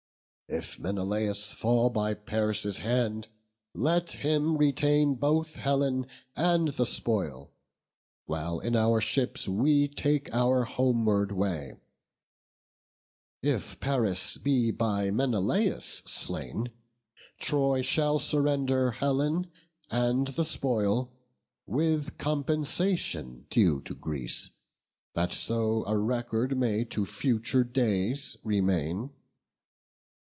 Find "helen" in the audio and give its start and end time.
5.55-6.07, 18.91-19.49